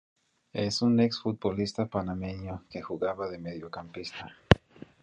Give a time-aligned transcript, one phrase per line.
[0.53, 4.35] Es un ex futbolista panameño que jugaba de mediocampista.